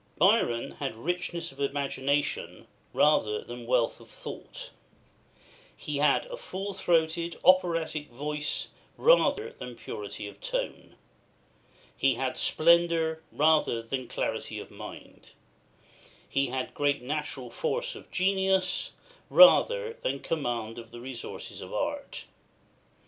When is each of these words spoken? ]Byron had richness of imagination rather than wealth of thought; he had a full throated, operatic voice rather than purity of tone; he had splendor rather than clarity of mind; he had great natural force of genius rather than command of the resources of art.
]Byron 0.17 0.71
had 0.79 0.95
richness 0.95 1.51
of 1.51 1.59
imagination 1.59 2.65
rather 2.91 3.43
than 3.43 3.67
wealth 3.67 3.99
of 3.99 4.09
thought; 4.09 4.71
he 5.77 5.97
had 5.97 6.25
a 6.25 6.37
full 6.37 6.73
throated, 6.73 7.37
operatic 7.45 8.09
voice 8.09 8.69
rather 8.97 9.51
than 9.51 9.75
purity 9.75 10.27
of 10.27 10.41
tone; 10.41 10.95
he 11.95 12.15
had 12.15 12.35
splendor 12.35 13.21
rather 13.31 13.83
than 13.83 14.07
clarity 14.07 14.59
of 14.59 14.71
mind; 14.71 15.33
he 16.27 16.47
had 16.47 16.73
great 16.73 17.03
natural 17.03 17.51
force 17.51 17.93
of 17.93 18.09
genius 18.09 18.93
rather 19.29 19.93
than 20.01 20.19
command 20.21 20.79
of 20.79 20.89
the 20.89 20.99
resources 20.99 21.61
of 21.61 21.71
art. 21.71 22.25